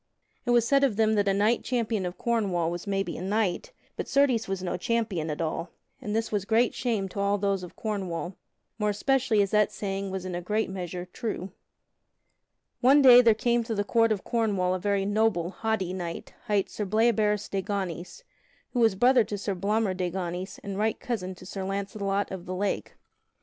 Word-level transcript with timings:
It 0.47 0.49
was 0.49 0.67
said 0.67 0.83
of 0.83 0.95
them 0.95 1.13
that 1.13 1.27
a 1.27 1.33
knight 1.35 1.63
champion 1.63 2.07
of 2.07 2.17
Cornwall 2.17 2.71
was 2.71 2.87
maybe 2.87 3.17
a 3.17 3.21
knight, 3.21 3.71
but 3.95 4.07
certes 4.07 4.47
was 4.47 4.63
no 4.63 4.75
champion 4.75 5.29
at 5.29 5.41
all; 5.43 5.69
and 6.01 6.15
this 6.15 6.31
was 6.31 6.43
great 6.43 6.73
shame 6.73 7.07
to 7.09 7.19
all 7.19 7.37
those 7.37 7.61
of 7.61 7.75
Cornwall, 7.75 8.35
more 8.79 8.89
especially 8.89 9.43
as 9.43 9.51
that 9.51 9.71
saying 9.71 10.09
was 10.09 10.25
in 10.25 10.33
a 10.33 10.41
great 10.41 10.71
measure 10.71 11.05
true. 11.13 11.51
[Sidenote: 12.81 12.81
Sir 12.81 12.81
Bleoberis 12.81 12.81
comes 12.81 12.81
to 12.81 12.81
Cornwall] 12.81 12.89
One 12.89 13.01
day 13.03 13.21
there 13.21 13.35
came 13.35 13.63
to 13.63 13.75
the 13.75 13.83
court 13.93 14.11
of 14.11 14.23
Cornwall 14.23 14.73
a 14.73 14.79
very 14.79 15.05
noble, 15.05 15.49
haughty 15.51 15.93
knight, 15.93 16.33
hight 16.47 16.67
Sir 16.67 16.85
Bleoberis 16.85 17.47
de 17.47 17.61
Ganys, 17.61 18.23
who 18.73 18.79
was 18.79 18.95
brother 18.95 19.23
to 19.25 19.37
Sir 19.37 19.53
Blamor 19.53 19.93
de 19.95 20.09
Ganys 20.09 20.59
and 20.63 20.79
right 20.79 20.99
cousin 20.99 21.35
to 21.35 21.45
Sir 21.45 21.63
Launcelot 21.63 22.31
of 22.31 22.47
the 22.47 22.55
Lake. 22.55 22.93